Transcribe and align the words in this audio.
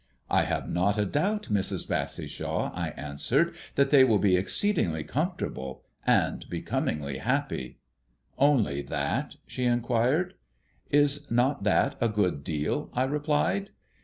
"I 0.31 0.45
have 0.45 0.67
not 0.67 0.97
a 0.97 1.05
doubt, 1.05 1.43
Mrs. 1.51 1.87
Bassishaw," 1.87 2.71
I 2.73 2.87
answered, 2.97 3.53
"that 3.75 3.91
they 3.91 4.03
will 4.03 4.17
be 4.17 4.35
exceedingly 4.35 5.03
comfortable 5.03 5.83
and 6.07 6.43
becomingly 6.49 7.19
happy." 7.19 7.77
"Only 8.35 8.81
that?" 8.81 9.35
she 9.45 9.65
inquired. 9.65 10.33
"Is 10.89 11.29
not 11.29 11.61
that 11.65 11.97
a 12.01 12.09
good 12.09 12.43
deal?" 12.43 12.89
I 12.95 13.03
replied. 13.03 13.69